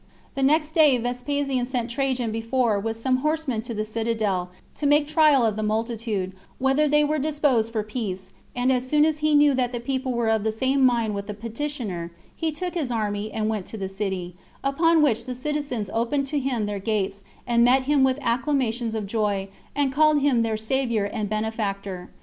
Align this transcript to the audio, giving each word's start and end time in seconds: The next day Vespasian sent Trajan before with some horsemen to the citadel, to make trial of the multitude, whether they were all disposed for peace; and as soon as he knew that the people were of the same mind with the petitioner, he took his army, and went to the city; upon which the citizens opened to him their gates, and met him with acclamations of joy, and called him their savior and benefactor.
The 0.33 0.41
next 0.41 0.71
day 0.71 0.97
Vespasian 0.97 1.67
sent 1.67 1.91
Trajan 1.91 2.31
before 2.31 2.79
with 2.79 2.97
some 2.97 3.17
horsemen 3.17 3.61
to 3.61 3.73
the 3.75 3.85
citadel, 3.85 4.49
to 4.77 4.87
make 4.87 5.07
trial 5.07 5.45
of 5.45 5.55
the 5.55 5.61
multitude, 5.61 6.33
whether 6.57 6.87
they 6.87 7.03
were 7.03 7.17
all 7.17 7.21
disposed 7.21 7.71
for 7.71 7.83
peace; 7.83 8.31
and 8.55 8.71
as 8.71 8.87
soon 8.87 9.05
as 9.05 9.19
he 9.19 9.35
knew 9.35 9.53
that 9.53 9.71
the 9.73 9.79
people 9.79 10.11
were 10.11 10.29
of 10.31 10.43
the 10.43 10.51
same 10.51 10.83
mind 10.83 11.13
with 11.13 11.27
the 11.27 11.35
petitioner, 11.35 12.11
he 12.35 12.51
took 12.51 12.73
his 12.73 12.89
army, 12.89 13.31
and 13.31 13.47
went 13.47 13.67
to 13.67 13.77
the 13.77 13.87
city; 13.87 14.35
upon 14.63 15.03
which 15.03 15.25
the 15.27 15.35
citizens 15.35 15.87
opened 15.93 16.25
to 16.25 16.39
him 16.39 16.65
their 16.65 16.79
gates, 16.79 17.21
and 17.45 17.63
met 17.63 17.83
him 17.83 18.03
with 18.03 18.17
acclamations 18.23 18.95
of 18.95 19.05
joy, 19.05 19.49
and 19.75 19.93
called 19.93 20.19
him 20.19 20.41
their 20.41 20.57
savior 20.57 21.05
and 21.05 21.29
benefactor. 21.29 22.09